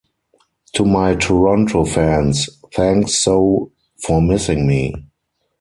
To 0.73 0.83
my 0.83 1.13
Toronto 1.13 1.85
fans, 1.85 2.49
thanks 2.73 3.13
so 3.23 3.69
for 4.01 4.19
missing 4.19 4.65
me. 4.65 4.95